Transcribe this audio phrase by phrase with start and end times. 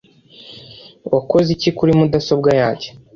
[1.13, 2.87] Wakoze iki kuri mudasobwa yanjye?